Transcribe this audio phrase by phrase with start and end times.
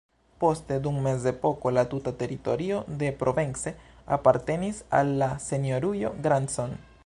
[0.43, 3.75] Poste dum mezepoko la tuta teritorio de Provence
[4.19, 6.79] apartenis al la Senjorujo Grandson.